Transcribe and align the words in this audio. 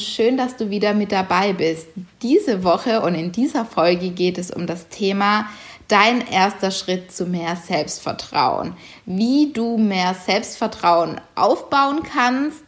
Und 0.00 0.06
schön, 0.06 0.38
dass 0.38 0.56
du 0.56 0.70
wieder 0.70 0.94
mit 0.94 1.12
dabei 1.12 1.52
bist. 1.52 1.88
Diese 2.22 2.64
Woche 2.64 3.02
und 3.02 3.14
in 3.14 3.32
dieser 3.32 3.66
Folge 3.66 4.08
geht 4.10 4.38
es 4.38 4.50
um 4.50 4.66
das 4.66 4.88
Thema 4.88 5.46
dein 5.88 6.26
erster 6.26 6.70
Schritt 6.70 7.12
zu 7.12 7.26
mehr 7.26 7.56
Selbstvertrauen. 7.56 8.74
Wie 9.04 9.52
du 9.52 9.76
mehr 9.76 10.14
Selbstvertrauen 10.14 11.20
aufbauen 11.34 12.00
kannst 12.02 12.62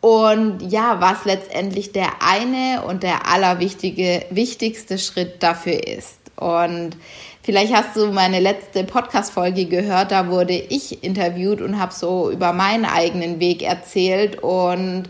und 0.00 0.60
ja, 0.60 1.00
was 1.00 1.24
letztendlich 1.24 1.90
der 1.90 2.22
eine 2.22 2.82
und 2.82 3.02
der 3.02 3.26
allerwichtigste 3.26 4.98
Schritt 4.98 5.42
dafür 5.42 5.84
ist. 5.88 6.18
Und 6.36 6.96
vielleicht 7.42 7.74
hast 7.74 7.96
du 7.96 8.12
meine 8.12 8.38
letzte 8.38 8.84
Podcast-Folge 8.84 9.64
gehört, 9.64 10.12
da 10.12 10.28
wurde 10.28 10.54
ich 10.54 11.02
interviewt 11.02 11.62
und 11.62 11.80
habe 11.80 11.92
so 11.92 12.30
über 12.30 12.52
meinen 12.52 12.84
eigenen 12.84 13.40
Weg 13.40 13.62
erzählt 13.62 14.40
und 14.40 15.08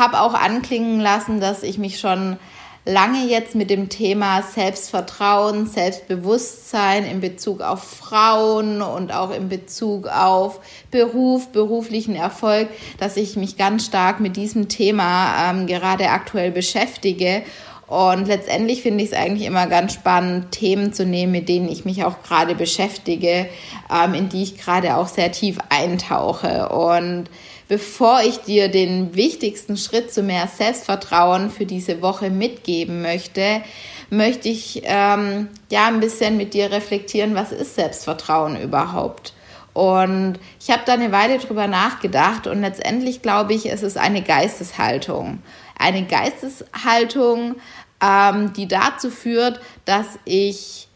habe 0.00 0.20
auch 0.20 0.34
anklingen 0.34 0.98
lassen, 0.98 1.40
dass 1.40 1.62
ich 1.62 1.78
mich 1.78 2.00
schon 2.00 2.38
lange 2.86 3.26
jetzt 3.26 3.54
mit 3.54 3.70
dem 3.70 3.88
Thema 3.88 4.42
Selbstvertrauen, 4.42 5.66
Selbstbewusstsein 5.66 7.04
in 7.04 7.20
Bezug 7.20 7.60
auf 7.60 7.84
Frauen 7.84 8.80
und 8.80 9.12
auch 9.12 9.30
in 9.30 9.48
Bezug 9.48 10.08
auf 10.08 10.60
Beruf, 10.90 11.48
beruflichen 11.48 12.16
Erfolg, 12.16 12.68
dass 12.98 13.16
ich 13.16 13.36
mich 13.36 13.58
ganz 13.58 13.86
stark 13.86 14.18
mit 14.20 14.36
diesem 14.36 14.68
Thema 14.68 15.50
ähm, 15.50 15.66
gerade 15.66 16.08
aktuell 16.08 16.50
beschäftige. 16.50 17.42
Und 17.86 18.28
letztendlich 18.28 18.82
finde 18.82 19.02
ich 19.02 19.10
es 19.10 19.16
eigentlich 19.16 19.46
immer 19.46 19.66
ganz 19.66 19.92
spannend, 19.92 20.52
Themen 20.52 20.92
zu 20.92 21.04
nehmen, 21.04 21.32
mit 21.32 21.48
denen 21.48 21.68
ich 21.68 21.84
mich 21.84 22.04
auch 22.04 22.22
gerade 22.22 22.54
beschäftige, 22.54 23.46
ähm, 23.92 24.14
in 24.14 24.28
die 24.28 24.44
ich 24.44 24.56
gerade 24.56 24.96
auch 24.96 25.08
sehr 25.08 25.32
tief 25.32 25.58
eintauche. 25.68 26.68
Und 26.68 27.24
bevor 27.70 28.22
ich 28.22 28.38
dir 28.38 28.68
den 28.68 29.14
wichtigsten 29.14 29.76
Schritt 29.76 30.12
zu 30.12 30.24
mehr 30.24 30.48
Selbstvertrauen 30.48 31.50
für 31.50 31.66
diese 31.66 32.02
Woche 32.02 32.28
mitgeben 32.28 33.00
möchte, 33.00 33.62
möchte 34.10 34.48
ich 34.48 34.82
ähm, 34.86 35.46
ja 35.70 35.86
ein 35.86 36.00
bisschen 36.00 36.36
mit 36.36 36.52
dir 36.52 36.72
reflektieren, 36.72 37.36
was 37.36 37.52
ist 37.52 37.76
Selbstvertrauen 37.76 38.60
überhaupt? 38.60 39.34
Und 39.72 40.40
ich 40.58 40.72
habe 40.72 40.82
da 40.84 40.94
eine 40.94 41.12
Weile 41.12 41.38
drüber 41.38 41.68
nachgedacht 41.68 42.48
und 42.48 42.60
letztendlich 42.60 43.22
glaube 43.22 43.54
ich, 43.54 43.70
es 43.70 43.84
ist 43.84 43.96
eine 43.96 44.22
Geisteshaltung. 44.22 45.40
Eine 45.78 46.04
Geisteshaltung, 46.06 47.54
ähm, 48.02 48.52
die 48.52 48.66
dazu 48.66 49.10
führt, 49.10 49.60
dass 49.84 50.18
ich 50.24 50.88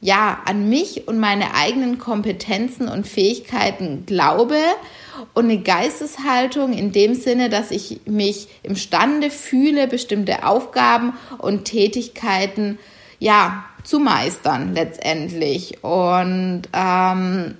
ja 0.00 0.42
an 0.44 0.68
mich 0.68 1.08
und 1.08 1.18
meine 1.18 1.54
eigenen 1.54 1.98
Kompetenzen 1.98 2.88
und 2.88 3.06
Fähigkeiten 3.06 4.04
glaube 4.06 4.56
und 5.34 5.44
eine 5.44 5.58
Geisteshaltung 5.58 6.72
in 6.72 6.92
dem 6.92 7.14
Sinne, 7.14 7.48
dass 7.48 7.70
ich 7.70 8.00
mich 8.06 8.48
imstande 8.62 9.30
fühle, 9.30 9.88
bestimmte 9.88 10.46
Aufgaben 10.46 11.14
und 11.38 11.64
Tätigkeiten 11.64 12.78
ja 13.18 13.64
zu 13.82 13.98
meistern 13.98 14.74
letztendlich. 14.74 15.82
Und 15.82 16.62
ähm, 16.72 17.54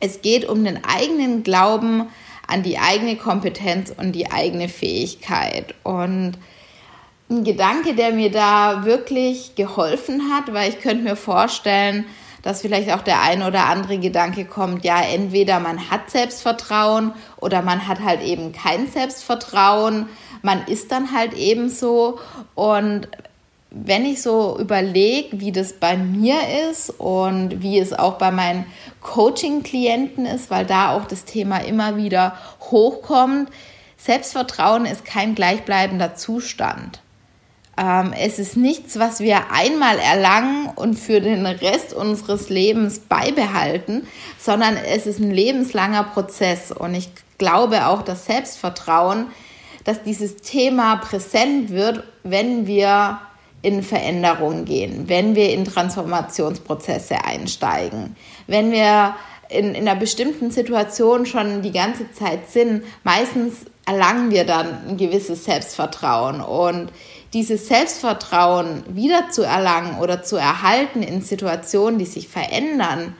es 0.00 0.20
geht 0.20 0.46
um 0.46 0.64
den 0.64 0.84
eigenen 0.84 1.42
Glauben 1.42 2.08
an 2.46 2.62
die 2.62 2.78
eigene 2.78 3.16
Kompetenz 3.16 3.92
und 3.96 4.12
die 4.12 4.30
eigene 4.30 4.68
Fähigkeit. 4.68 5.74
Und 5.84 6.32
ein 7.32 7.44
Gedanke, 7.44 7.94
der 7.94 8.12
mir 8.12 8.30
da 8.30 8.84
wirklich 8.84 9.54
geholfen 9.54 10.32
hat, 10.32 10.52
weil 10.52 10.70
ich 10.70 10.80
könnte 10.80 11.02
mir 11.02 11.16
vorstellen, 11.16 12.04
dass 12.42 12.60
vielleicht 12.60 12.92
auch 12.92 13.02
der 13.02 13.22
ein 13.22 13.42
oder 13.42 13.66
andere 13.66 13.98
Gedanke 13.98 14.44
kommt, 14.44 14.84
ja, 14.84 15.00
entweder 15.00 15.60
man 15.60 15.90
hat 15.90 16.10
Selbstvertrauen 16.10 17.12
oder 17.38 17.62
man 17.62 17.86
hat 17.86 18.00
halt 18.00 18.20
eben 18.22 18.52
kein 18.52 18.88
Selbstvertrauen, 18.88 20.08
man 20.42 20.66
ist 20.66 20.90
dann 20.92 21.12
halt 21.12 21.34
eben 21.34 21.68
so 21.68 22.18
und 22.54 23.08
wenn 23.74 24.04
ich 24.04 24.20
so 24.20 24.58
überlege, 24.58 25.40
wie 25.40 25.50
das 25.50 25.72
bei 25.72 25.96
mir 25.96 26.36
ist 26.70 26.90
und 26.90 27.62
wie 27.62 27.78
es 27.78 27.94
auch 27.94 28.18
bei 28.18 28.30
meinen 28.30 28.66
Coaching-Klienten 29.00 30.26
ist, 30.26 30.50
weil 30.50 30.66
da 30.66 30.94
auch 30.94 31.06
das 31.06 31.24
Thema 31.24 31.58
immer 31.58 31.96
wieder 31.96 32.36
hochkommt, 32.60 33.48
Selbstvertrauen 33.96 34.84
ist 34.84 35.04
kein 35.04 35.34
gleichbleibender 35.34 36.14
Zustand. 36.16 37.00
Ähm, 37.78 38.12
es 38.18 38.38
ist 38.38 38.56
nichts, 38.56 38.98
was 38.98 39.20
wir 39.20 39.50
einmal 39.50 39.98
erlangen 39.98 40.70
und 40.76 40.98
für 40.98 41.20
den 41.20 41.46
Rest 41.46 41.94
unseres 41.94 42.50
Lebens 42.50 42.98
beibehalten, 42.98 44.06
sondern 44.38 44.76
es 44.76 45.06
ist 45.06 45.20
ein 45.20 45.30
lebenslanger 45.30 46.04
Prozess. 46.04 46.70
Und 46.70 46.94
ich 46.94 47.08
glaube 47.38 47.86
auch, 47.86 48.02
dass 48.02 48.26
Selbstvertrauen, 48.26 49.28
dass 49.84 50.02
dieses 50.02 50.36
Thema 50.36 50.96
präsent 50.96 51.70
wird, 51.70 52.04
wenn 52.22 52.66
wir 52.66 53.20
in 53.62 53.82
Veränderungen 53.82 54.64
gehen, 54.64 55.08
wenn 55.08 55.34
wir 55.34 55.52
in 55.52 55.64
Transformationsprozesse 55.64 57.24
einsteigen, 57.24 58.16
wenn 58.46 58.72
wir 58.72 59.14
in, 59.48 59.74
in 59.74 59.88
einer 59.88 59.98
bestimmten 59.98 60.50
Situation 60.50 61.26
schon 61.26 61.62
die 61.62 61.72
ganze 61.72 62.10
Zeit 62.12 62.50
sind, 62.50 62.84
meistens 63.04 63.66
erlangen 63.86 64.30
wir 64.30 64.44
dann 64.44 64.88
ein 64.88 64.96
gewisses 64.96 65.44
Selbstvertrauen. 65.44 66.40
Und 66.40 66.92
dieses 67.32 67.68
Selbstvertrauen 67.68 68.84
wieder 68.88 69.30
zu 69.30 69.42
erlangen 69.42 69.98
oder 69.98 70.22
zu 70.22 70.36
erhalten 70.36 71.02
in 71.02 71.22
Situationen, 71.22 71.98
die 71.98 72.06
sich 72.06 72.28
verändern, 72.28 73.14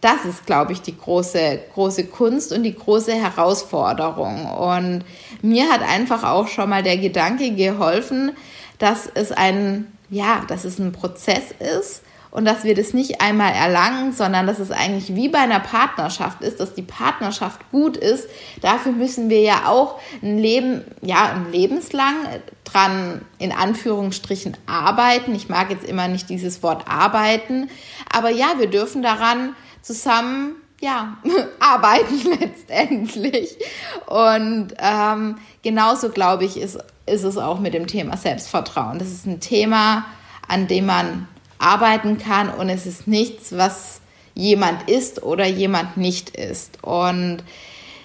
das 0.00 0.24
ist, 0.24 0.46
glaube 0.46 0.72
ich, 0.72 0.80
die 0.80 0.96
große, 0.96 1.60
große 1.74 2.06
Kunst 2.06 2.52
und 2.52 2.62
die 2.62 2.74
große 2.74 3.12
Herausforderung. 3.12 4.46
Und 4.46 5.04
mir 5.42 5.68
hat 5.70 5.82
einfach 5.82 6.22
auch 6.22 6.46
schon 6.46 6.70
mal 6.70 6.84
der 6.84 6.98
Gedanke 6.98 7.50
geholfen, 7.52 8.32
dass 8.78 9.08
es 9.12 9.32
ein, 9.32 9.92
ja, 10.08 10.44
dass 10.46 10.64
es 10.64 10.78
ein 10.78 10.92
Prozess 10.92 11.52
ist 11.58 12.02
und 12.38 12.44
dass 12.44 12.62
wir 12.62 12.76
das 12.76 12.94
nicht 12.94 13.20
einmal 13.20 13.52
erlangen, 13.52 14.12
sondern 14.12 14.46
dass 14.46 14.60
es 14.60 14.70
eigentlich 14.70 15.16
wie 15.16 15.28
bei 15.28 15.40
einer 15.40 15.58
Partnerschaft 15.58 16.40
ist, 16.40 16.60
dass 16.60 16.72
die 16.72 16.82
Partnerschaft 16.82 17.68
gut 17.72 17.96
ist. 17.96 18.28
Dafür 18.60 18.92
müssen 18.92 19.28
wir 19.28 19.40
ja 19.40 19.66
auch 19.66 19.98
ein 20.22 20.38
Leben, 20.38 20.84
ja, 21.02 21.32
ein 21.34 21.50
lebenslang 21.50 22.14
dran 22.62 23.22
in 23.40 23.50
Anführungsstrichen 23.50 24.56
arbeiten. 24.66 25.34
Ich 25.34 25.48
mag 25.48 25.70
jetzt 25.70 25.84
immer 25.84 26.06
nicht 26.06 26.30
dieses 26.30 26.62
Wort 26.62 26.84
arbeiten, 26.86 27.70
aber 28.08 28.30
ja, 28.30 28.52
wir 28.58 28.70
dürfen 28.70 29.02
daran 29.02 29.56
zusammen 29.82 30.54
ja, 30.80 31.16
arbeiten 31.58 32.20
letztendlich. 32.40 33.58
Und 34.06 34.74
ähm, 34.78 35.38
genauso 35.64 36.10
glaube 36.10 36.44
ich, 36.44 36.56
ist, 36.56 36.78
ist 37.04 37.24
es 37.24 37.36
auch 37.36 37.58
mit 37.58 37.74
dem 37.74 37.88
Thema 37.88 38.16
Selbstvertrauen. 38.16 39.00
Das 39.00 39.08
ist 39.08 39.26
ein 39.26 39.40
Thema, 39.40 40.04
an 40.46 40.68
dem 40.68 40.86
man 40.86 41.26
arbeiten 41.58 42.18
kann 42.18 42.50
und 42.50 42.68
es 42.68 42.86
ist 42.86 43.06
nichts, 43.06 43.56
was 43.56 44.00
jemand 44.34 44.88
ist 44.88 45.22
oder 45.22 45.46
jemand 45.46 45.96
nicht 45.96 46.30
ist. 46.30 46.82
Und 46.82 47.38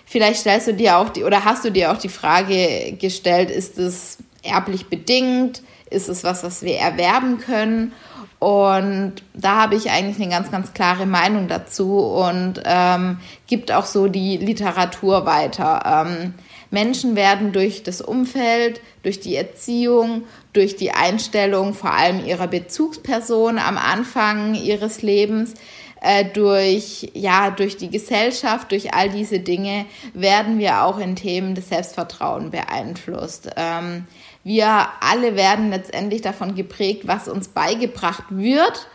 vielleicht 0.05 0.41
stellst 0.41 0.67
du 0.67 0.73
dir 0.73 0.97
auch 0.97 1.09
die 1.09 1.23
oder 1.23 1.45
hast 1.45 1.63
du 1.63 1.71
dir 1.71 1.91
auch 1.91 1.97
die 1.97 2.09
Frage 2.09 2.93
gestellt, 2.99 3.51
ist 3.51 3.77
es 3.77 4.17
erblich 4.41 4.87
bedingt? 4.87 5.61
Ist 5.89 6.09
es 6.09 6.23
was, 6.23 6.43
was 6.43 6.63
wir 6.63 6.77
erwerben 6.77 7.37
können? 7.37 7.93
Und 8.39 9.23
da 9.33 9.61
habe 9.61 9.75
ich 9.75 9.89
eigentlich 9.89 10.17
eine 10.17 10.29
ganz, 10.29 10.51
ganz 10.51 10.73
klare 10.73 11.05
Meinung 11.05 11.47
dazu 11.47 11.99
und 11.99 12.61
ähm, 12.65 13.19
gibt 13.47 13.71
auch 13.71 13.85
so 13.85 14.07
die 14.07 14.35
Literatur 14.35 15.25
weiter. 15.25 16.05
Ähm, 16.05 16.33
Menschen 16.73 17.15
werden 17.15 17.51
durch 17.51 17.83
das 17.83 18.01
Umfeld, 18.01 18.81
durch 19.03 19.19
die 19.19 19.35
Erziehung, 19.35 20.23
durch 20.53 20.75
die 20.75 20.91
Einstellung 20.91 21.75
vor 21.75 21.91
allem 21.93 22.25
ihrer 22.25 22.47
Bezugsperson 22.47 23.59
am 23.59 23.77
Anfang 23.77 24.55
ihres 24.55 25.03
Lebens, 25.03 25.53
äh, 26.01 26.25
durch, 26.25 27.11
ja, 27.13 27.51
durch 27.51 27.77
die 27.77 27.91
Gesellschaft, 27.91 28.71
durch 28.71 28.91
all 28.91 29.11
diese 29.11 29.39
Dinge 29.39 29.85
werden 30.15 30.57
wir 30.57 30.83
auch 30.83 30.97
in 30.97 31.15
Themen 31.15 31.53
des 31.53 31.69
Selbstvertrauens 31.69 32.49
beeinflusst. 32.49 33.51
Ähm, 33.55 34.07
wir 34.43 34.87
alle 34.99 35.35
werden 35.35 35.69
letztendlich 35.69 36.23
davon 36.23 36.55
geprägt, 36.55 37.03
was 37.05 37.27
uns 37.27 37.49
beigebracht 37.49 38.25
wird. 38.31 38.87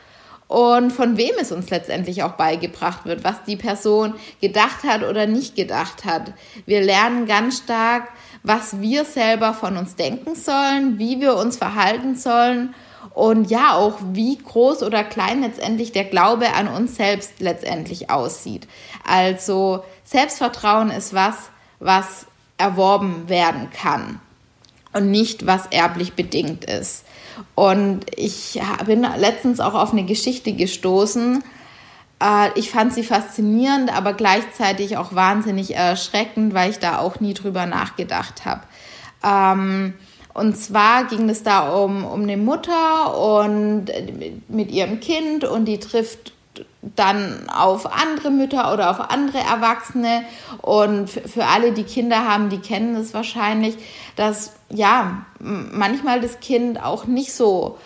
Und 0.48 0.90
von 0.90 1.18
wem 1.18 1.32
es 1.40 1.52
uns 1.52 1.70
letztendlich 1.70 2.22
auch 2.22 2.32
beigebracht 2.32 3.04
wird, 3.04 3.22
was 3.22 3.44
die 3.46 3.56
Person 3.56 4.14
gedacht 4.40 4.82
hat 4.82 5.02
oder 5.02 5.26
nicht 5.26 5.54
gedacht 5.54 6.04
hat. 6.04 6.32
Wir 6.66 6.80
lernen 6.80 7.26
ganz 7.26 7.58
stark, 7.58 8.08
was 8.42 8.80
wir 8.80 9.04
selber 9.04 9.52
von 9.52 9.76
uns 9.76 9.94
denken 9.94 10.34
sollen, 10.34 10.98
wie 10.98 11.20
wir 11.20 11.36
uns 11.36 11.58
verhalten 11.58 12.16
sollen 12.16 12.74
und 13.14 13.50
ja 13.50 13.74
auch, 13.74 13.98
wie 14.12 14.38
groß 14.38 14.82
oder 14.82 15.04
klein 15.04 15.42
letztendlich 15.42 15.92
der 15.92 16.04
Glaube 16.04 16.54
an 16.54 16.68
uns 16.68 16.96
selbst 16.96 17.40
letztendlich 17.40 18.10
aussieht. 18.10 18.66
Also 19.06 19.84
Selbstvertrauen 20.04 20.90
ist 20.90 21.12
was, 21.12 21.50
was 21.78 22.26
erworben 22.56 23.28
werden 23.28 23.68
kann 23.70 24.20
und 24.92 25.10
nicht 25.10 25.46
was 25.46 25.66
erblich 25.66 26.14
bedingt 26.14 26.64
ist. 26.64 27.04
Und 27.54 28.06
ich 28.16 28.60
bin 28.86 29.06
letztens 29.16 29.60
auch 29.60 29.74
auf 29.74 29.92
eine 29.92 30.04
Geschichte 30.04 30.52
gestoßen. 30.52 31.42
Äh, 32.22 32.58
ich 32.58 32.70
fand 32.70 32.92
sie 32.92 33.02
faszinierend, 33.02 33.96
aber 33.96 34.12
gleichzeitig 34.12 34.96
auch 34.96 35.14
wahnsinnig 35.14 35.74
erschreckend, 35.74 36.54
weil 36.54 36.70
ich 36.70 36.78
da 36.78 36.98
auch 36.98 37.20
nie 37.20 37.34
drüber 37.34 37.66
nachgedacht 37.66 38.44
habe. 38.44 38.62
Ähm, 39.24 39.94
und 40.34 40.56
zwar 40.56 41.04
ging 41.04 41.28
es 41.28 41.42
da 41.42 41.70
um, 41.70 42.04
um 42.04 42.22
eine 42.22 42.36
Mutter 42.36 43.16
und 43.18 43.86
mit 44.48 44.70
ihrem 44.70 45.00
Kind 45.00 45.44
und 45.44 45.64
die 45.64 45.80
trifft 45.80 46.32
dann 46.96 47.48
auf 47.48 47.92
andere 47.92 48.30
Mütter 48.30 48.72
oder 48.72 48.90
auf 48.90 49.10
andere 49.10 49.38
Erwachsene. 49.38 50.24
Und 50.62 51.10
für 51.10 51.46
alle, 51.46 51.72
die 51.72 51.84
Kinder 51.84 52.28
haben, 52.28 52.50
die 52.50 52.58
kennen 52.58 52.96
es 52.96 53.14
wahrscheinlich, 53.14 53.76
dass 54.16 54.52
ja 54.70 55.24
manchmal 55.38 56.20
das 56.20 56.40
Kind 56.40 56.82
auch 56.82 57.06
nicht 57.06 57.32
so 57.32 57.78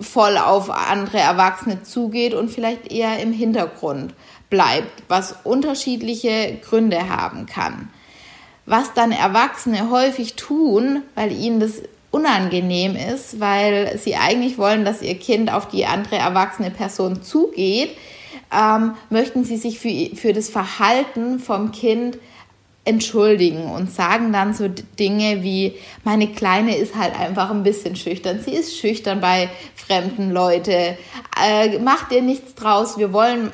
voll 0.00 0.36
auf 0.36 0.70
andere 0.70 1.18
Erwachsene 1.18 1.82
zugeht 1.82 2.34
und 2.34 2.50
vielleicht 2.50 2.90
eher 2.90 3.20
im 3.20 3.32
Hintergrund 3.32 4.14
bleibt, 4.50 5.02
was 5.08 5.36
unterschiedliche 5.44 6.58
Gründe 6.62 7.08
haben 7.08 7.46
kann. 7.46 7.88
Was 8.66 8.94
dann 8.94 9.12
Erwachsene 9.12 9.90
häufig 9.90 10.34
tun, 10.34 11.02
weil 11.14 11.32
ihnen 11.32 11.58
das 11.58 11.82
unangenehm 12.10 12.94
ist, 12.94 13.40
weil 13.40 13.98
sie 13.98 14.16
eigentlich 14.16 14.58
wollen, 14.58 14.84
dass 14.84 15.02
ihr 15.02 15.18
Kind 15.18 15.52
auf 15.52 15.68
die 15.68 15.86
andere 15.86 16.16
erwachsene 16.16 16.70
Person 16.70 17.22
zugeht, 17.22 17.96
ähm, 18.52 18.94
möchten 19.10 19.44
sie 19.44 19.56
sich 19.56 19.78
für, 19.78 20.16
für 20.16 20.32
das 20.32 20.48
Verhalten 20.48 21.38
vom 21.38 21.72
Kind 21.72 22.18
entschuldigen 22.84 23.70
und 23.70 23.92
sagen 23.92 24.32
dann 24.32 24.54
so 24.54 24.66
Dinge 24.68 25.42
wie, 25.42 25.74
meine 26.02 26.28
Kleine 26.28 26.76
ist 26.76 26.96
halt 26.96 27.18
einfach 27.18 27.50
ein 27.50 27.62
bisschen 27.62 27.94
schüchtern. 27.94 28.40
Sie 28.40 28.52
ist 28.52 28.76
schüchtern 28.76 29.20
bei 29.20 29.48
fremden 29.76 30.32
Leuten. 30.32 30.96
Äh, 31.40 31.78
macht 31.78 32.10
dir 32.10 32.22
nichts 32.22 32.54
draus. 32.56 32.98
Wir 32.98 33.12
wollen 33.12 33.52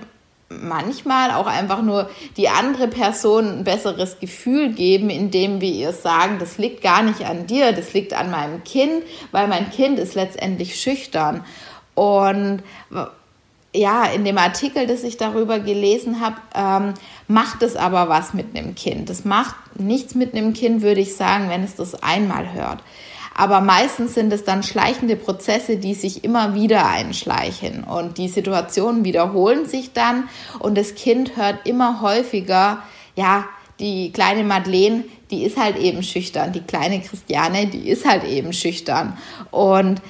manchmal 0.49 1.33
auch 1.33 1.47
einfach 1.47 1.83
nur 1.83 2.09
die 2.39 2.49
andere 2.49 2.89
Person 2.89 3.59
ein 3.59 3.65
besseres 3.65 4.19
Gefühl 4.19 4.73
geben, 4.73 5.11
indem 5.11 5.61
wir 5.61 5.71
ihr 5.71 5.93
sagen, 5.93 6.39
das 6.39 6.57
liegt 6.57 6.83
gar 6.83 7.03
nicht 7.03 7.27
an 7.27 7.47
dir, 7.47 7.73
das 7.73 7.93
liegt 7.93 8.15
an 8.15 8.31
meinem 8.31 8.65
Kind, 8.65 9.03
weil 9.31 9.47
mein 9.47 9.71
Kind 9.71 9.99
ist 9.99 10.15
letztendlich 10.15 10.81
schüchtern. 10.81 11.45
Und 11.95 12.63
ja, 13.75 14.05
in 14.07 14.25
dem 14.25 14.39
Artikel, 14.39 14.87
das 14.87 15.03
ich 15.03 15.19
darüber 15.19 15.61
gelesen 15.61 16.21
habe, 16.21 16.37
ähm, 16.55 16.95
macht 17.27 17.63
es 17.63 17.77
aber 17.77 18.09
was 18.09 18.33
mit 18.33 18.57
einem 18.57 18.75
Kind. 18.75 19.11
Das 19.11 19.25
macht 19.25 19.57
nichts 19.79 20.15
mit 20.15 20.35
einem 20.35 20.55
Kind, 20.55 20.83
würde 20.83 21.01
ich 21.01 21.17
sagen, 21.17 21.51
wenn 21.51 21.63
es 21.63 21.77
das 21.77 22.03
einmal 22.03 22.53
hört. 22.53 22.83
Aber 23.35 23.61
meistens 23.61 24.15
sind 24.15 24.33
es 24.33 24.43
dann 24.43 24.65
schleichende 24.65 25.15
Prozesse, 25.15 25.77
die 25.77 25.95
sich 25.95 26.25
immer 26.25 26.55
wieder 26.55 26.89
einschleichen. 26.89 27.85
Und 27.85 28.19
die 28.19 28.29
Situationen 28.29 29.05
wiederholen 29.05 29.67
sich 29.67 29.93
dann 29.93 30.29
und 30.59 30.77
das 30.77 30.97
Kind 30.97 31.37
hört 31.37 31.65
immer 31.65 32.01
häufiger, 32.01 32.83
ja, 33.15 33.45
die 33.79 34.11
kleine 34.11 34.43
Madeleine, 34.43 35.05
die 35.31 35.45
ist 35.45 35.57
halt 35.57 35.77
eben 35.77 36.03
schüchtern. 36.03 36.53
Die 36.53 36.63
kleine 36.63 37.01
Christiane, 37.01 37.67
die 37.67 37.89
ist 37.89 38.09
halt 38.09 38.25
eben 38.25 38.53
schüchtern. 38.53 39.17
Und 39.53 40.03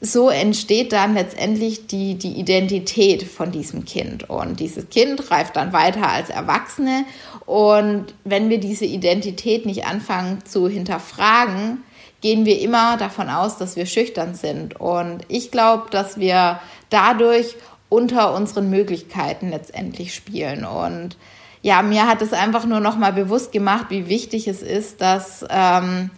so 0.00 0.28
entsteht 0.28 0.92
dann 0.92 1.14
letztendlich 1.14 1.86
die, 1.86 2.16
die 2.16 2.38
Identität 2.38 3.22
von 3.22 3.50
diesem 3.50 3.84
Kind. 3.84 4.28
Und 4.28 4.60
dieses 4.60 4.90
Kind 4.90 5.30
reift 5.30 5.56
dann 5.56 5.72
weiter 5.72 6.08
als 6.08 6.28
Erwachsene. 6.28 7.04
Und 7.46 8.14
wenn 8.24 8.50
wir 8.50 8.58
diese 8.58 8.84
Identität 8.84 9.64
nicht 9.64 9.86
anfangen 9.86 10.44
zu 10.44 10.68
hinterfragen, 10.68 11.82
gehen 12.20 12.44
wir 12.44 12.60
immer 12.60 12.96
davon 12.96 13.30
aus, 13.30 13.56
dass 13.56 13.76
wir 13.76 13.86
schüchtern 13.86 14.34
sind. 14.34 14.78
Und 14.78 15.24
ich 15.28 15.50
glaube, 15.50 15.84
dass 15.90 16.18
wir 16.18 16.60
dadurch 16.90 17.56
unter 17.88 18.34
unseren 18.34 18.68
Möglichkeiten 18.68 19.50
letztendlich 19.50 20.14
spielen. 20.14 20.64
Und 20.64 21.16
ja, 21.62 21.82
mir 21.82 22.06
hat 22.06 22.20
es 22.20 22.32
einfach 22.32 22.66
nur 22.66 22.80
noch 22.80 22.96
mal 22.96 23.12
bewusst 23.12 23.52
gemacht, 23.52 23.86
wie 23.88 24.08
wichtig 24.08 24.48
es 24.48 24.62
ist, 24.62 25.00
dass 25.00 25.44
ähm, 25.48 26.10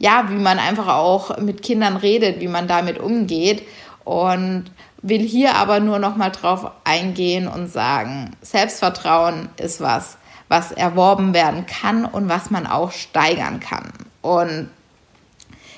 ja, 0.00 0.30
wie 0.30 0.38
man 0.38 0.58
einfach 0.58 0.88
auch 0.88 1.36
mit 1.38 1.62
Kindern 1.62 1.96
redet, 1.96 2.40
wie 2.40 2.48
man 2.48 2.66
damit 2.66 2.98
umgeht 2.98 3.62
und 4.04 4.64
will 5.02 5.20
hier 5.20 5.56
aber 5.56 5.78
nur 5.78 5.98
noch 5.98 6.16
mal 6.16 6.30
drauf 6.30 6.70
eingehen 6.84 7.46
und 7.46 7.68
sagen, 7.68 8.34
Selbstvertrauen 8.40 9.50
ist 9.58 9.80
was, 9.82 10.16
was 10.48 10.72
erworben 10.72 11.34
werden 11.34 11.66
kann 11.66 12.06
und 12.06 12.30
was 12.30 12.50
man 12.50 12.66
auch 12.66 12.92
steigern 12.92 13.60
kann. 13.60 13.92
Und 14.22 14.70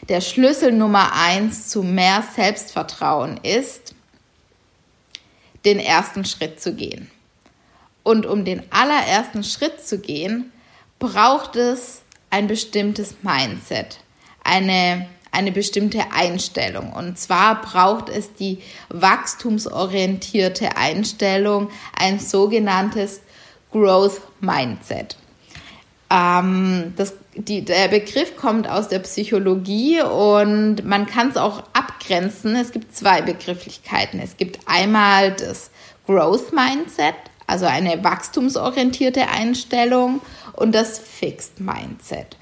der 0.08 0.20
Schlüssel 0.20 0.70
Nummer 0.70 1.12
eins 1.14 1.68
zu 1.68 1.82
mehr 1.82 2.22
Selbstvertrauen 2.34 3.38
ist, 3.42 3.94
den 5.64 5.80
ersten 5.80 6.24
Schritt 6.24 6.60
zu 6.60 6.74
gehen. 6.74 7.10
Und 8.04 8.24
um 8.24 8.44
den 8.44 8.62
allerersten 8.70 9.42
Schritt 9.42 9.84
zu 9.84 9.98
gehen, 9.98 10.52
braucht 11.00 11.56
es 11.56 12.02
ein 12.30 12.46
bestimmtes 12.46 13.16
Mindset 13.22 13.98
eine, 14.44 15.06
eine 15.30 15.52
bestimmte 15.52 16.12
Einstellung. 16.12 16.92
Und 16.92 17.18
zwar 17.18 17.60
braucht 17.60 18.08
es 18.08 18.34
die 18.34 18.58
wachstumsorientierte 18.88 20.76
Einstellung, 20.76 21.70
ein 21.98 22.18
sogenanntes 22.18 23.20
Growth 23.70 24.20
Mindset. 24.40 25.16
Ähm, 26.10 26.92
das, 26.96 27.14
die, 27.34 27.64
der 27.64 27.88
Begriff 27.88 28.36
kommt 28.36 28.68
aus 28.68 28.88
der 28.88 28.98
Psychologie 28.98 30.02
und 30.02 30.84
man 30.84 31.06
kann 31.06 31.30
es 31.30 31.36
auch 31.36 31.62
abgrenzen. 31.72 32.54
Es 32.54 32.72
gibt 32.72 32.94
zwei 32.94 33.22
Begrifflichkeiten. 33.22 34.20
Es 34.20 34.36
gibt 34.36 34.60
einmal 34.66 35.32
das 35.32 35.70
Growth 36.06 36.52
Mindset, 36.52 37.14
also 37.46 37.64
eine 37.64 38.04
wachstumsorientierte 38.04 39.28
Einstellung, 39.28 40.20
und 40.54 40.74
das 40.74 40.98
Fixed 40.98 41.60
Mindset. 41.60 42.36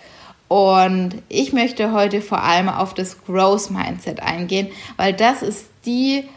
Und 0.50 1.22
ich 1.28 1.52
möchte 1.52 1.92
heute 1.92 2.20
vor 2.20 2.42
allem 2.42 2.68
auf 2.68 2.92
das 2.92 3.24
Growth 3.24 3.70
Mindset 3.70 4.18
eingehen, 4.18 4.66
weil 4.96 5.12
das 5.12 5.42
ist 5.42 5.66
die 5.86 6.28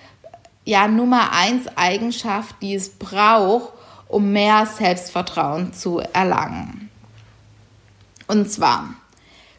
ja, 0.66 0.88
Nummer 0.88 1.32
eins 1.32 1.64
Eigenschaft, 1.76 2.58
die 2.62 2.76
es 2.76 2.90
braucht, 2.90 3.74
um 4.08 4.32
mehr 4.32 4.68
Selbstvertrauen 4.68 5.74
zu 5.74 5.98
erlangen. 6.14 6.92
Und 8.28 8.52
zwar, 8.52 8.94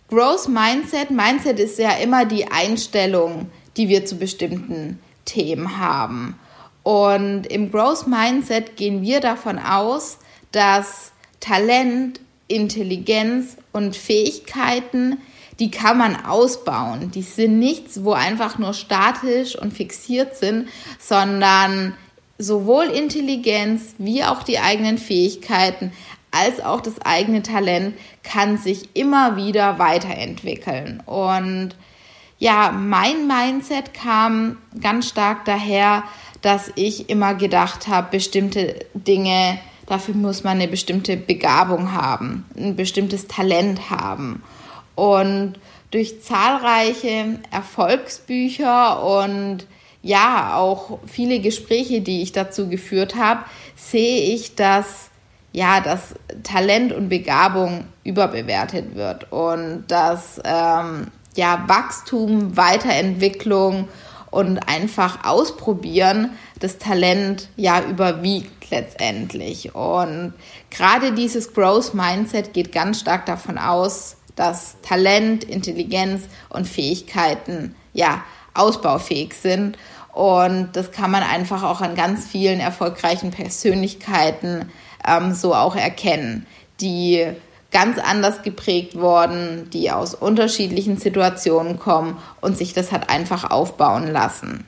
Growth 0.06 0.49
Mindset, 0.49 1.11
Mindset 1.11 1.58
ist 1.58 1.80
ja 1.80 1.90
immer 1.94 2.25
die 2.25 2.46
Einstellung, 2.46 3.50
die 3.76 3.88
wir 3.88 4.06
zu 4.06 4.14
bestimmten 4.18 5.00
Themen 5.25 5.80
haben. 5.80 6.38
Und 6.84 7.49
im 7.49 7.73
Growth 7.73 8.06
Mindset 8.06 8.76
gehen 8.76 9.02
wir 9.02 9.18
davon 9.18 9.58
aus, 9.58 10.18
dass 10.52 11.11
Talent 11.40 12.20
Intelligenz 12.48 13.56
und 13.72 13.96
Fähigkeiten, 13.96 15.18
die 15.58 15.70
kann 15.70 15.98
man 15.98 16.24
ausbauen. 16.24 17.10
Die 17.10 17.22
sind 17.22 17.58
nichts, 17.58 18.04
wo 18.04 18.12
einfach 18.12 18.58
nur 18.58 18.74
statisch 18.74 19.56
und 19.56 19.72
fixiert 19.72 20.36
sind, 20.36 20.68
sondern 20.98 21.94
sowohl 22.38 22.86
Intelligenz 22.86 23.94
wie 23.98 24.24
auch 24.24 24.42
die 24.42 24.58
eigenen 24.58 24.98
Fähigkeiten 24.98 25.92
als 26.34 26.60
auch 26.60 26.80
das 26.80 27.00
eigene 27.00 27.42
Talent 27.42 27.96
kann 28.24 28.58
sich 28.58 28.96
immer 28.96 29.36
wieder 29.36 29.78
weiterentwickeln. 29.78 31.00
Und 31.06 31.76
ja, 32.38 32.72
mein 32.72 33.28
Mindset 33.28 33.94
kam 33.94 34.58
ganz 34.80 35.08
stark 35.08 35.44
daher, 35.44 36.02
dass 36.42 36.72
ich 36.74 37.08
immer 37.08 37.34
gedacht 37.34 37.86
habe, 37.86 38.08
bestimmte 38.10 38.84
Dinge 38.94 39.58
Dafür 39.86 40.14
muss 40.14 40.44
man 40.44 40.58
eine 40.58 40.68
bestimmte 40.68 41.16
Begabung 41.16 41.92
haben, 41.92 42.46
ein 42.56 42.76
bestimmtes 42.76 43.28
Talent 43.28 43.90
haben. 43.90 44.42
Und 44.94 45.54
durch 45.90 46.22
zahlreiche 46.22 47.38
Erfolgsbücher 47.50 49.02
und 49.02 49.66
ja, 50.02 50.56
auch 50.56 50.98
viele 51.06 51.40
Gespräche, 51.40 52.00
die 52.00 52.22
ich 52.22 52.32
dazu 52.32 52.68
geführt 52.68 53.16
habe, 53.16 53.44
sehe 53.76 54.34
ich, 54.34 54.54
dass 54.54 55.10
ja, 55.52 55.80
dass 55.80 56.16
Talent 56.42 56.92
und 56.92 57.08
Begabung 57.08 57.84
überbewertet 58.02 58.96
wird 58.96 59.30
und 59.30 59.84
dass 59.86 60.40
ähm, 60.44 61.06
ja, 61.36 61.64
Wachstum, 61.68 62.56
Weiterentwicklung 62.56 63.88
und 64.32 64.58
einfach 64.68 65.24
ausprobieren, 65.24 66.30
das 66.58 66.78
Talent 66.78 67.48
ja 67.56 67.82
überwiegt 67.84 68.63
letztendlich. 68.74 69.74
Und 69.74 70.34
gerade 70.70 71.12
dieses 71.12 71.54
Growth 71.54 71.94
Mindset 71.94 72.52
geht 72.52 72.72
ganz 72.72 73.00
stark 73.00 73.26
davon 73.26 73.58
aus, 73.58 74.16
dass 74.36 74.76
Talent, 74.82 75.44
Intelligenz 75.44 76.24
und 76.48 76.66
Fähigkeiten 76.66 77.76
ja 77.92 78.24
ausbaufähig 78.52 79.34
sind. 79.34 79.78
Und 80.12 80.70
das 80.74 80.92
kann 80.92 81.10
man 81.10 81.22
einfach 81.22 81.62
auch 81.62 81.80
an 81.80 81.94
ganz 81.94 82.26
vielen 82.26 82.60
erfolgreichen 82.60 83.30
Persönlichkeiten 83.30 84.70
ähm, 85.06 85.34
so 85.34 85.54
auch 85.54 85.76
erkennen, 85.76 86.46
die 86.80 87.26
ganz 87.72 87.98
anders 87.98 88.42
geprägt 88.42 88.94
worden, 88.94 89.68
die 89.72 89.90
aus 89.90 90.14
unterschiedlichen 90.14 90.96
Situationen 90.96 91.80
kommen 91.80 92.16
und 92.40 92.56
sich 92.56 92.72
das 92.72 92.92
hat 92.92 93.10
einfach 93.10 93.50
aufbauen 93.50 94.12
lassen. 94.12 94.64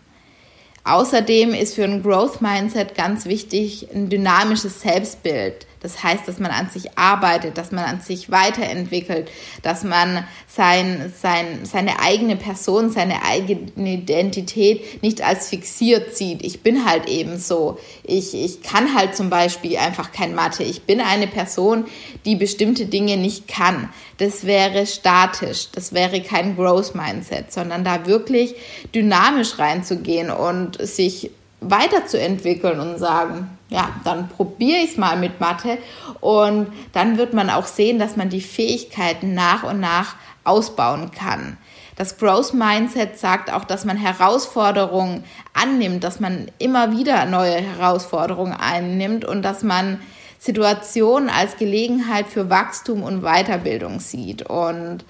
Außerdem 0.86 1.52
ist 1.52 1.74
für 1.74 1.82
ein 1.82 2.00
Growth 2.00 2.40
Mindset 2.40 2.94
ganz 2.94 3.26
wichtig 3.26 3.88
ein 3.92 4.08
dynamisches 4.08 4.82
Selbstbild. 4.82 5.66
Das 5.86 6.02
heißt, 6.02 6.26
dass 6.26 6.40
man 6.40 6.50
an 6.50 6.68
sich 6.68 6.98
arbeitet, 6.98 7.56
dass 7.58 7.70
man 7.70 7.84
an 7.84 8.00
sich 8.00 8.28
weiterentwickelt, 8.28 9.30
dass 9.62 9.84
man 9.84 10.24
sein, 10.48 11.12
sein, 11.16 11.60
seine 11.62 12.00
eigene 12.00 12.34
Person, 12.34 12.90
seine 12.90 13.22
eigene 13.22 13.92
Identität 13.92 15.00
nicht 15.04 15.22
als 15.22 15.48
fixiert 15.48 16.16
sieht. 16.16 16.44
Ich 16.44 16.64
bin 16.64 16.84
halt 16.84 17.06
eben 17.06 17.38
so. 17.38 17.78
Ich, 18.02 18.34
ich 18.34 18.62
kann 18.62 18.96
halt 18.96 19.14
zum 19.14 19.30
Beispiel 19.30 19.76
einfach 19.76 20.10
kein 20.10 20.34
Mathe. 20.34 20.64
Ich 20.64 20.82
bin 20.82 21.00
eine 21.00 21.28
Person, 21.28 21.84
die 22.24 22.34
bestimmte 22.34 22.86
Dinge 22.86 23.16
nicht 23.16 23.46
kann. 23.46 23.88
Das 24.18 24.44
wäre 24.44 24.88
statisch. 24.88 25.68
Das 25.70 25.92
wäre 25.92 26.20
kein 26.20 26.56
Growth 26.56 26.96
Mindset, 26.96 27.52
sondern 27.52 27.84
da 27.84 28.06
wirklich 28.06 28.56
dynamisch 28.92 29.60
reinzugehen 29.60 30.32
und 30.32 30.84
sich 30.84 31.30
weiterzuentwickeln 31.60 32.80
und 32.80 32.98
sagen, 32.98 33.55
ja, 33.68 33.90
dann 34.04 34.28
probiere 34.28 34.78
ich 34.78 34.92
es 34.92 34.96
mal 34.96 35.16
mit 35.16 35.40
Mathe. 35.40 35.78
Und 36.20 36.68
dann 36.92 37.18
wird 37.18 37.34
man 37.34 37.50
auch 37.50 37.66
sehen, 37.66 37.98
dass 37.98 38.16
man 38.16 38.28
die 38.28 38.40
Fähigkeiten 38.40 39.34
nach 39.34 39.64
und 39.64 39.80
nach 39.80 40.14
ausbauen 40.44 41.10
kann. 41.10 41.56
Das 41.96 42.18
Growth 42.18 42.52
Mindset 42.52 43.18
sagt 43.18 43.50
auch, 43.50 43.64
dass 43.64 43.84
man 43.84 43.96
Herausforderungen 43.96 45.24
annimmt, 45.54 46.04
dass 46.04 46.20
man 46.20 46.50
immer 46.58 46.92
wieder 46.96 47.24
neue 47.24 47.56
Herausforderungen 47.56 48.52
einnimmt 48.52 49.24
und 49.24 49.42
dass 49.42 49.62
man 49.62 50.00
Situationen 50.38 51.30
als 51.30 51.56
Gelegenheit 51.56 52.26
für 52.28 52.50
Wachstum 52.50 53.02
und 53.02 53.22
Weiterbildung 53.22 53.98
sieht. 53.98 54.42
Und 54.42 55.04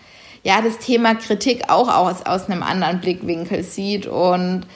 ja, 0.44 0.62
das 0.62 0.78
Thema 0.78 1.16
Kritik 1.16 1.64
auch 1.68 1.92
aus, 1.92 2.24
aus 2.24 2.48
einem 2.48 2.62
anderen 2.62 3.00
Blickwinkel 3.00 3.64
sieht. 3.64 4.06
Und 4.06 4.66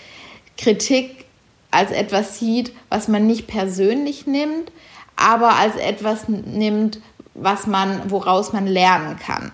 Kritik 0.58 1.26
als 1.70 1.90
etwas 1.90 2.38
sieht, 2.38 2.72
was 2.88 3.08
man 3.08 3.26
nicht 3.26 3.46
persönlich 3.46 4.26
nimmt, 4.26 4.72
aber 5.16 5.56
als 5.56 5.76
etwas 5.76 6.28
nimmt, 6.28 7.00
was 7.34 7.66
man, 7.66 8.10
woraus 8.10 8.52
man 8.52 8.66
lernen 8.66 9.18
kann. 9.18 9.52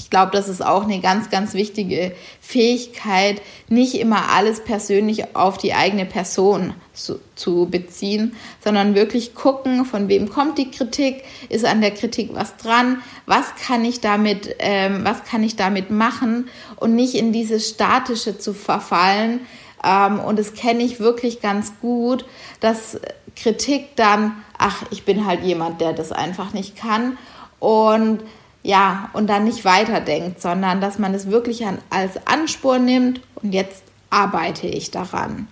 Ich 0.00 0.10
glaube, 0.10 0.30
das 0.32 0.48
ist 0.48 0.64
auch 0.64 0.84
eine 0.84 1.00
ganz, 1.00 1.28
ganz 1.28 1.52
wichtige 1.52 2.12
Fähigkeit, 2.40 3.42
nicht 3.68 3.96
immer 3.96 4.30
alles 4.30 4.64
persönlich 4.64 5.36
auf 5.36 5.58
die 5.58 5.74
eigene 5.74 6.06
Person 6.06 6.72
zu, 6.94 7.20
zu, 7.34 7.68
beziehen, 7.70 8.34
sondern 8.64 8.94
wirklich 8.94 9.34
gucken, 9.34 9.84
von 9.84 10.08
wem 10.08 10.30
kommt 10.30 10.56
die 10.56 10.70
Kritik, 10.70 11.24
ist 11.50 11.66
an 11.66 11.82
der 11.82 11.90
Kritik 11.90 12.30
was 12.32 12.56
dran, 12.56 13.02
was 13.26 13.54
kann 13.56 13.84
ich 13.84 14.00
damit, 14.00 14.56
ähm, 14.60 15.00
was 15.04 15.24
kann 15.24 15.42
ich 15.42 15.56
damit 15.56 15.90
machen 15.90 16.48
und 16.76 16.94
nicht 16.94 17.14
in 17.14 17.32
dieses 17.32 17.68
Statische 17.68 18.38
zu 18.38 18.54
verfallen, 18.54 19.40
ähm, 19.84 20.20
und 20.20 20.38
das 20.38 20.54
kenne 20.54 20.82
ich 20.82 21.00
wirklich 21.00 21.40
ganz 21.40 21.72
gut, 21.80 22.24
dass 22.60 22.98
Kritik 23.36 23.96
dann, 23.96 24.42
ach, 24.58 24.82
ich 24.90 25.04
bin 25.04 25.26
halt 25.26 25.42
jemand, 25.42 25.80
der 25.80 25.92
das 25.92 26.12
einfach 26.12 26.52
nicht 26.52 26.76
kann. 26.76 27.16
Und 27.60 28.20
ja, 28.62 29.10
und 29.12 29.28
dann 29.28 29.44
nicht 29.44 29.64
weiterdenkt, 29.64 30.40
sondern 30.40 30.80
dass 30.80 30.98
man 30.98 31.14
es 31.14 31.30
wirklich 31.30 31.64
an, 31.64 31.78
als 31.90 32.26
Anspur 32.26 32.78
nimmt 32.78 33.20
und 33.36 33.54
jetzt 33.54 33.82
arbeite 34.10 34.66
ich 34.66 34.90
daran. 34.90 35.48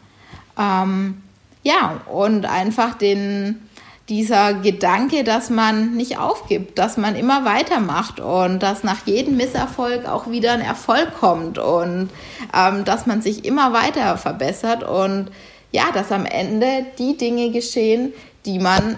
Ähm, 0.58 1.22
ja, 1.62 2.00
und 2.06 2.46
einfach 2.46 2.94
den, 2.94 3.65
dieser 4.08 4.54
Gedanke, 4.54 5.24
dass 5.24 5.50
man 5.50 5.96
nicht 5.96 6.18
aufgibt, 6.18 6.78
dass 6.78 6.96
man 6.96 7.16
immer 7.16 7.44
weitermacht 7.44 8.20
und 8.20 8.60
dass 8.60 8.84
nach 8.84 9.04
jedem 9.06 9.36
Misserfolg 9.36 10.08
auch 10.08 10.30
wieder 10.30 10.52
ein 10.52 10.60
Erfolg 10.60 11.18
kommt 11.18 11.58
und 11.58 12.10
ähm, 12.54 12.84
dass 12.84 13.06
man 13.06 13.20
sich 13.20 13.44
immer 13.44 13.72
weiter 13.72 14.16
verbessert 14.16 14.84
und 14.84 15.30
ja, 15.72 15.90
dass 15.92 16.12
am 16.12 16.24
Ende 16.24 16.86
die 16.98 17.16
Dinge 17.16 17.50
geschehen, 17.50 18.12
die 18.46 18.58
man, 18.58 18.96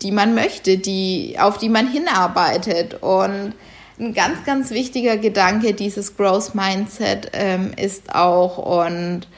die 0.00 0.10
man 0.10 0.34
möchte, 0.34 0.78
die, 0.78 1.36
auf 1.38 1.58
die 1.58 1.68
man 1.68 1.86
hinarbeitet. 1.86 3.02
Und 3.02 3.52
ein 4.00 4.14
ganz, 4.14 4.44
ganz 4.44 4.70
wichtiger 4.70 5.16
Gedanke 5.18 5.74
dieses 5.74 6.16
Growth 6.16 6.54
Mindset 6.54 7.30
ähm, 7.34 7.72
ist 7.76 8.14
auch 8.14 8.58
und 8.58 9.28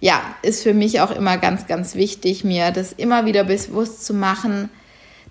ja, 0.00 0.22
ist 0.42 0.62
für 0.62 0.74
mich 0.74 1.00
auch 1.00 1.10
immer 1.10 1.36
ganz, 1.36 1.66
ganz 1.66 1.94
wichtig, 1.94 2.42
mir 2.42 2.70
das 2.70 2.92
immer 2.92 3.26
wieder 3.26 3.44
bewusst 3.44 4.04
zu 4.04 4.14
machen, 4.14 4.70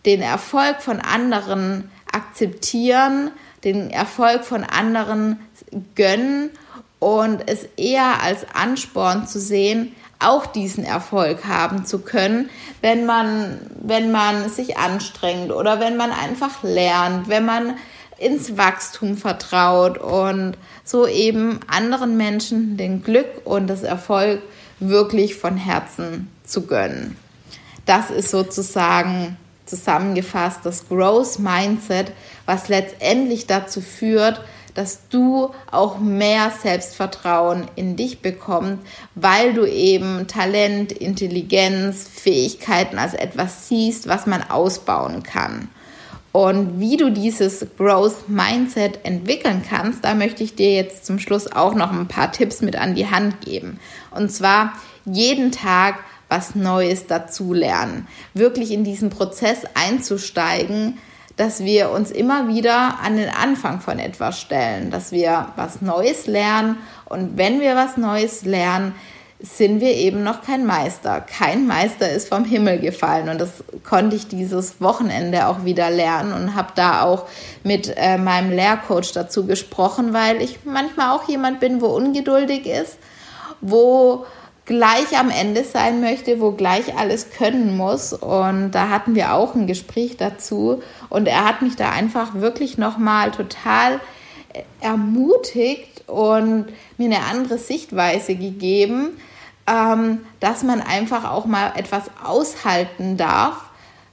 den 0.05 0.21
Erfolg 0.21 0.81
von 0.81 0.99
anderen 0.99 1.89
akzeptieren, 2.11 3.31
den 3.63 3.89
Erfolg 3.89 4.45
von 4.45 4.63
anderen 4.63 5.39
gönnen 5.95 6.51
und 6.99 7.43
es 7.47 7.67
eher 7.77 8.21
als 8.21 8.45
Ansporn 8.53 9.27
zu 9.27 9.39
sehen, 9.39 9.95
auch 10.19 10.45
diesen 10.45 10.83
Erfolg 10.83 11.45
haben 11.45 11.85
zu 11.85 11.99
können, 11.99 12.49
wenn 12.81 13.05
man, 13.05 13.59
wenn 13.81 14.11
man 14.11 14.49
sich 14.49 14.77
anstrengt 14.77 15.51
oder 15.51 15.79
wenn 15.79 15.97
man 15.97 16.11
einfach 16.11 16.61
lernt, 16.61 17.29
wenn 17.29 17.45
man 17.45 17.75
ins 18.17 18.57
Wachstum 18.57 19.15
vertraut 19.15 19.97
und 19.97 20.57
so 20.83 21.07
eben 21.07 21.61
anderen 21.67 22.17
Menschen 22.17 22.75
den 22.75 23.01
Glück 23.01 23.45
und 23.45 23.67
das 23.67 23.83
Erfolg 23.83 24.41
wirklich 24.79 25.35
von 25.35 25.57
Herzen 25.57 26.29
zu 26.43 26.65
gönnen. 26.65 27.15
Das 27.85 28.09
ist 28.11 28.31
sozusagen 28.31 29.37
zusammengefasst 29.65 30.61
das 30.63 30.87
Growth 30.87 31.39
Mindset, 31.39 32.11
was 32.45 32.69
letztendlich 32.69 33.47
dazu 33.47 33.81
führt, 33.81 34.41
dass 34.73 35.07
du 35.09 35.51
auch 35.71 35.99
mehr 35.99 36.51
Selbstvertrauen 36.61 37.65
in 37.75 37.95
dich 37.95 38.21
bekommst, 38.21 38.79
weil 39.15 39.53
du 39.53 39.65
eben 39.65 40.27
Talent, 40.27 40.91
Intelligenz, 40.91 42.07
Fähigkeiten 42.07 42.97
als 42.97 43.13
etwas 43.13 43.67
siehst, 43.67 44.07
was 44.07 44.25
man 44.25 44.43
ausbauen 44.49 45.23
kann. 45.23 45.69
Und 46.31 46.79
wie 46.79 46.95
du 46.95 47.11
dieses 47.11 47.65
Growth 47.77 48.29
Mindset 48.29 48.99
entwickeln 49.03 49.63
kannst, 49.67 50.03
da 50.03 50.13
möchte 50.13 50.43
ich 50.43 50.55
dir 50.55 50.73
jetzt 50.73 51.05
zum 51.05 51.19
Schluss 51.19 51.51
auch 51.51 51.73
noch 51.73 51.91
ein 51.91 52.07
paar 52.07 52.31
Tipps 52.31 52.61
mit 52.61 52.75
an 52.75 52.93
die 52.93 53.09
Hand 53.09 53.41
geben. 53.41 53.79
Und 54.11 54.31
zwar 54.31 54.73
jeden 55.05 55.51
Tag 55.51 55.95
was 56.29 56.53
Neues 56.53 57.07
dazulernen. 57.07 58.07
Wirklich 58.35 58.71
in 58.71 58.83
diesen 58.83 59.09
Prozess 59.09 59.63
einzusteigen, 59.73 60.99
dass 61.35 61.63
wir 61.63 61.89
uns 61.89 62.11
immer 62.11 62.47
wieder 62.47 62.99
an 63.01 63.17
den 63.17 63.29
Anfang 63.29 63.79
von 63.79 63.97
etwas 63.97 64.39
stellen, 64.39 64.91
dass 64.91 65.11
wir 65.11 65.53
was 65.55 65.81
Neues 65.81 66.27
lernen. 66.27 66.77
Und 67.05 67.37
wenn 67.37 67.59
wir 67.61 67.75
was 67.75 67.97
Neues 67.97 68.45
lernen, 68.45 68.93
sind 69.41 69.79
wir 69.79 69.93
eben 69.93 70.23
noch 70.23 70.41
kein 70.41 70.65
Meister. 70.65 71.21
Kein 71.21 71.65
Meister 71.65 72.11
ist 72.11 72.27
vom 72.27 72.43
Himmel 72.43 72.79
gefallen 72.79 73.29
und 73.29 73.39
das 73.39 73.63
konnte 73.87 74.17
ich 74.17 74.27
dieses 74.27 74.81
Wochenende 74.81 75.47
auch 75.47 75.63
wieder 75.63 75.89
lernen 75.89 76.33
und 76.33 76.55
habe 76.55 76.73
da 76.75 77.03
auch 77.03 77.25
mit 77.63 77.93
äh, 77.95 78.17
meinem 78.17 78.51
Lehrcoach 78.51 79.13
dazu 79.13 79.45
gesprochen, 79.45 80.13
weil 80.13 80.41
ich 80.41 80.59
manchmal 80.65 81.15
auch 81.15 81.27
jemand 81.29 81.61
bin, 81.61 81.79
wo 81.79 81.87
ungeduldig 81.87 82.65
ist, 82.65 82.97
wo 83.61 84.25
gleich 84.65 85.17
am 85.17 85.31
Ende 85.31 85.63
sein 85.63 86.01
möchte, 86.01 86.41
wo 86.41 86.51
gleich 86.51 86.97
alles 86.97 87.31
können 87.31 87.77
muss. 87.77 88.11
Und 88.11 88.71
da 88.71 88.89
hatten 88.89 89.15
wir 89.15 89.33
auch 89.33 89.55
ein 89.55 89.67
Gespräch 89.67 90.17
dazu 90.17 90.83
und 91.09 91.29
er 91.29 91.45
hat 91.45 91.61
mich 91.61 91.77
da 91.77 91.91
einfach 91.91 92.35
wirklich 92.35 92.77
nochmal 92.77 93.31
total 93.31 94.01
ermutigt 94.81 96.03
und 96.07 96.65
mir 96.97 97.05
eine 97.05 97.25
andere 97.25 97.57
Sichtweise 97.57 98.35
gegeben, 98.35 99.17
ähm, 99.69 100.19
dass 100.39 100.63
man 100.63 100.81
einfach 100.81 101.29
auch 101.29 101.45
mal 101.45 101.73
etwas 101.75 102.03
aushalten 102.23 103.17
darf, 103.17 103.69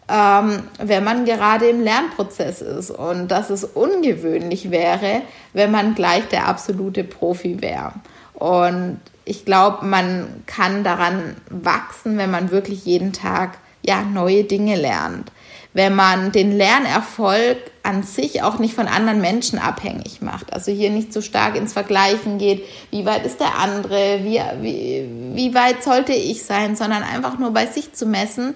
ähm, 0.08 0.62
wenn 0.78 1.02
man 1.02 1.25
gerade 1.25 1.68
im 1.68 1.80
Lernprozess 1.80 2.60
ist 2.60 2.90
und 2.90 3.28
dass 3.28 3.50
es 3.50 3.64
ungewöhnlich 3.64 4.70
wäre, 4.70 5.22
wenn 5.52 5.70
man 5.70 5.94
gleich 5.94 6.28
der 6.28 6.46
absolute 6.46 7.04
Profi 7.04 7.60
wäre. 7.62 7.94
Und 8.34 9.00
ich 9.25 9.44
glaube, 9.44 9.86
man 9.86 10.42
kann 10.46 10.84
daran 10.84 11.36
wachsen, 11.50 12.18
wenn 12.18 12.30
man 12.30 12.50
wirklich 12.50 12.84
jeden 12.84 13.12
Tag 13.12 13.58
ja 13.84 14.02
neue 14.02 14.44
Dinge 14.44 14.76
lernt. 14.76 15.32
Wenn 15.76 15.95
man 15.95 16.33
den 16.33 16.56
Lernerfolg 16.56 17.59
an 17.83 18.02
sich 18.02 18.42
auch 18.42 18.59
nicht 18.59 18.73
von 18.73 18.88
anderen 18.88 19.21
Menschen 19.21 19.59
abhängig 19.59 20.23
macht. 20.23 20.54
Also 20.54 20.73
hier 20.73 20.88
nicht 20.88 21.12
so 21.12 21.21
stark 21.21 21.54
ins 21.54 21.75
Vergleichen 21.75 22.38
geht, 22.38 22.64
wie 22.90 23.04
weit 23.04 23.26
ist 23.26 23.40
der 23.40 23.59
andere, 23.59 24.21
wie, 24.23 24.40
wie, 24.62 25.06
wie 25.35 25.54
weit 25.54 25.85
sollte 25.85 26.14
ich 26.14 26.45
sein, 26.45 26.76
sondern 26.76 27.02
einfach 27.02 27.38
nur 27.38 27.50
bei 27.50 27.66
sich 27.66 27.92
zu 27.92 28.06
messen, 28.06 28.54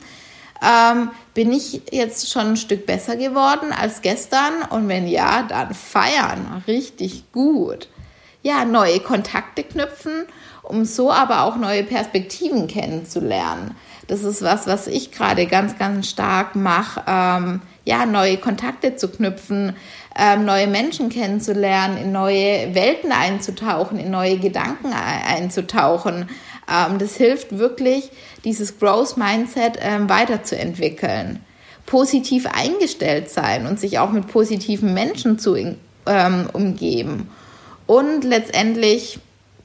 ähm, 0.63 1.11
bin 1.35 1.53
ich 1.53 1.83
jetzt 1.93 2.31
schon 2.31 2.53
ein 2.53 2.57
Stück 2.57 2.87
besser 2.87 3.17
geworden 3.17 3.71
als 3.71 4.01
gestern? 4.01 4.63
Und 4.71 4.89
wenn 4.89 5.07
ja, 5.07 5.43
dann 5.43 5.75
feiern. 5.75 6.65
Richtig 6.67 7.31
gut. 7.33 7.89
Ja, 8.43 8.65
neue 8.65 9.01
Kontakte 9.01 9.63
knüpfen, 9.63 10.25
um 10.63 10.87
so 10.87 11.13
aber 11.13 11.43
auch 11.43 11.57
neue 11.57 11.85
Perspektiven 11.85 12.67
kennenzulernen. 12.67 13.77
Das 14.11 14.25
ist 14.25 14.43
was, 14.43 14.67
was 14.67 14.89
ich 14.89 15.13
gerade 15.13 15.47
ganz, 15.47 15.79
ganz 15.79 16.09
stark 16.09 16.57
mache. 16.57 17.01
Ähm, 17.07 17.63
ja, 17.85 18.07
neue 18.07 18.39
Kontakte 18.39 18.97
zu 18.97 19.07
knüpfen, 19.07 19.77
ähm, 20.19 20.45
neue 20.45 20.67
Menschen 20.67 21.11
kennenzulernen, 21.11 21.97
in 21.97 22.11
neue 22.11 22.75
Welten 22.75 23.13
einzutauchen, 23.13 24.01
in 24.01 24.11
neue 24.11 24.39
Gedanken 24.39 24.93
einzutauchen. 24.93 26.29
Ähm, 26.69 26.99
das 26.99 27.15
hilft 27.15 27.57
wirklich, 27.57 28.11
dieses 28.43 28.81
Growth 28.81 29.17
Mindset 29.17 29.79
ähm, 29.81 30.09
weiterzuentwickeln. 30.09 31.45
Positiv 31.87 32.47
eingestellt 32.47 33.31
sein 33.31 33.65
und 33.65 33.79
sich 33.79 34.01
auch 34.01 34.11
mit 34.11 34.27
positiven 34.27 34.93
Menschen 34.93 35.39
zu 35.39 35.55
ähm, 35.55 36.51
umgeben. 36.53 37.31
Und 37.87 38.25
letztendlich 38.25 39.21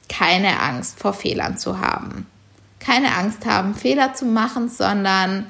keine 0.08 0.60
Angst 0.60 1.00
vor 1.00 1.14
Fehlern 1.14 1.58
zu 1.58 1.80
haben. 1.80 2.28
Keine 2.86 3.16
Angst 3.16 3.44
haben, 3.44 3.74
Fehler 3.74 4.14
zu 4.14 4.24
machen, 4.24 4.68
sondern 4.68 5.46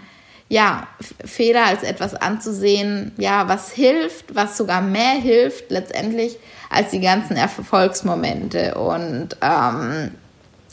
ja, 0.49 0.87
Fehler 1.25 1.66
als 1.66 1.83
etwas 1.83 2.14
anzusehen, 2.14 3.12
ja, 3.19 3.49
was 3.49 3.73
hilft, 3.73 4.35
was 4.35 4.57
sogar 4.57 4.81
mehr 4.81 5.14
hilft 5.14 5.71
letztendlich 5.71 6.38
als 6.71 6.90
die 6.90 7.00
ganzen 7.00 7.37
Erfolgsmomente. 7.37 8.76
Und 8.76 9.37
ähm, 9.43 10.12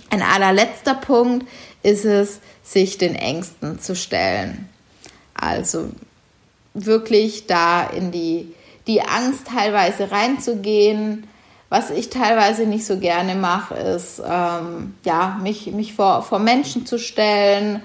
ein 0.10 0.22
allerletzter 0.22 0.94
Punkt 0.94 1.48
ist 1.82 2.06
es, 2.06 2.40
sich 2.64 2.98
den 2.98 3.16
Ängsten 3.16 3.80
zu 3.80 3.96
stellen. 3.96 4.70
Also 5.34 5.90
wirklich 6.74 7.48
da 7.48 7.84
in 7.84 8.12
die, 8.12 8.54
die 8.88 9.02
Angst 9.02 9.48
teilweise 9.48 10.12
reinzugehen. 10.12 11.28
Was 11.74 11.90
ich 11.90 12.12
teilweise 12.12 12.68
nicht 12.68 12.86
so 12.86 13.00
gerne 13.00 13.34
mache, 13.34 13.74
ist, 13.74 14.22
ähm, 14.24 14.94
ja, 15.04 15.40
mich, 15.42 15.72
mich 15.72 15.96
vor, 15.96 16.22
vor 16.22 16.38
Menschen 16.38 16.86
zu 16.86 17.00
stellen, 17.00 17.82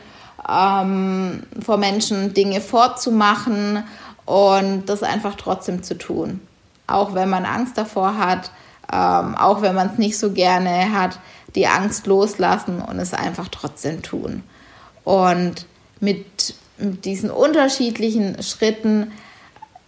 ähm, 0.46 1.44
vor 1.64 1.78
Menschen 1.78 2.34
Dinge 2.34 2.60
vorzumachen 2.60 3.82
und 4.26 4.84
das 4.90 5.02
einfach 5.02 5.36
trotzdem 5.36 5.82
zu 5.82 5.96
tun. 5.96 6.40
Auch 6.86 7.14
wenn 7.14 7.30
man 7.30 7.46
Angst 7.46 7.78
davor 7.78 8.18
hat, 8.18 8.50
ähm, 8.92 9.34
auch 9.34 9.62
wenn 9.62 9.74
man 9.74 9.88
es 9.88 9.96
nicht 9.96 10.18
so 10.18 10.32
gerne 10.32 10.92
hat, 10.92 11.18
die 11.54 11.66
Angst 11.66 12.06
loslassen 12.06 12.82
und 12.82 12.98
es 12.98 13.14
einfach 13.14 13.48
trotzdem 13.48 14.02
tun. 14.02 14.42
Und 15.04 15.64
mit, 15.98 16.54
mit 16.76 17.06
diesen 17.06 17.30
unterschiedlichen 17.30 18.42
Schritten 18.42 19.12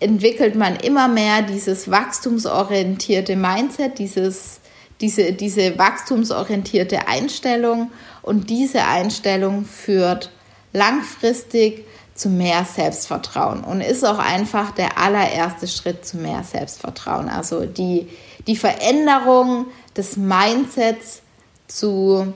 entwickelt 0.00 0.54
man 0.54 0.76
immer 0.76 1.08
mehr 1.08 1.42
dieses 1.42 1.90
wachstumsorientierte 1.90 3.36
Mindset, 3.36 3.98
dieses, 3.98 4.60
diese, 5.00 5.32
diese 5.32 5.78
wachstumsorientierte 5.78 7.06
Einstellung. 7.06 7.92
Und 8.22 8.50
diese 8.50 8.84
Einstellung 8.84 9.64
führt 9.64 10.30
langfristig 10.72 11.84
zu 12.14 12.28
mehr 12.28 12.64
Selbstvertrauen 12.64 13.64
und 13.64 13.80
ist 13.80 14.04
auch 14.04 14.18
einfach 14.18 14.72
der 14.72 14.98
allererste 14.98 15.66
Schritt 15.66 16.04
zu 16.04 16.18
mehr 16.18 16.44
Selbstvertrauen. 16.44 17.28
Also 17.28 17.64
die, 17.64 18.08
die 18.46 18.56
Veränderung 18.56 19.66
des 19.96 20.16
Mindsets 20.16 21.22
zu, 21.66 22.34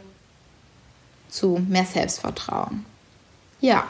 zu 1.28 1.60
mehr 1.68 1.84
Selbstvertrauen. 1.84 2.86
Ja, 3.60 3.84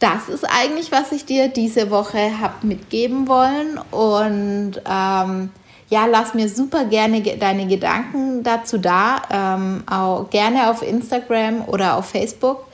das 0.00 0.30
ist 0.30 0.44
eigentlich, 0.44 0.90
was 0.90 1.12
ich 1.12 1.26
dir 1.26 1.48
diese 1.48 1.90
Woche 1.90 2.40
habe 2.40 2.66
mitgeben 2.66 3.28
wollen. 3.28 3.78
Und 3.90 4.80
ähm, 4.90 5.50
ja, 5.90 6.06
lass 6.06 6.34
mir 6.34 6.48
super 6.48 6.86
gerne 6.86 7.20
deine 7.20 7.66
Gedanken 7.66 8.42
dazu 8.42 8.78
da. 8.78 9.22
Ähm, 9.30 9.84
auch 9.86 10.30
gerne 10.30 10.70
auf 10.70 10.82
Instagram 10.82 11.64
oder 11.66 11.96
auf 11.96 12.06
Facebook. 12.06 12.66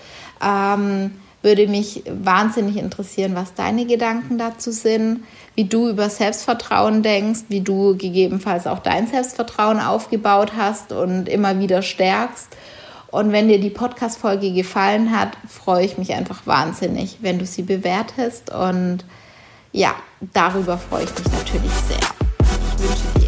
Ähm, 0.42 1.12
würde 1.42 1.66
mich 1.66 2.04
wahnsinnig 2.08 2.76
interessieren, 2.76 3.34
was 3.34 3.54
deine 3.54 3.86
Gedanken 3.86 4.38
dazu 4.38 4.70
sind, 4.70 5.24
wie 5.54 5.64
du 5.64 5.88
über 5.88 6.10
Selbstvertrauen 6.10 7.02
denkst, 7.02 7.44
wie 7.48 7.60
du 7.60 7.96
gegebenenfalls 7.96 8.66
auch 8.66 8.80
dein 8.80 9.06
Selbstvertrauen 9.08 9.80
aufgebaut 9.80 10.52
hast 10.56 10.92
und 10.92 11.28
immer 11.28 11.58
wieder 11.58 11.82
stärkst. 11.82 12.48
Und 13.10 13.32
wenn 13.32 13.48
dir 13.48 13.60
die 13.60 13.70
Podcast-Folge 13.70 14.52
gefallen 14.52 15.16
hat, 15.16 15.36
freue 15.48 15.84
ich 15.84 15.98
mich 15.98 16.12
einfach 16.14 16.46
wahnsinnig, 16.46 17.18
wenn 17.20 17.38
du 17.38 17.46
sie 17.46 17.62
bewertest. 17.62 18.50
Und 18.50 19.04
ja, 19.72 19.94
darüber 20.20 20.78
freue 20.78 21.04
ich 21.04 21.10
mich 21.10 21.32
natürlich 21.32 21.72
sehr. 21.72 21.98
Ich 21.98 22.82
wünsche 22.82 23.18
dir 23.18 23.25